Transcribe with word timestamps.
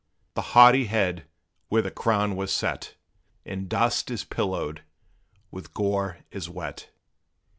The 0.33 0.41
haughty 0.57 0.85
head 0.85 1.25
where 1.67 1.83
the 1.83 1.91
crown 1.91 2.35
was 2.35 2.51
set, 2.51 2.95
In 3.45 3.67
dust 3.67 4.09
is 4.09 4.23
pillowed 4.23 4.81
with 5.51 5.75
gore 5.75 6.21
is 6.31 6.49
wet! 6.49 6.89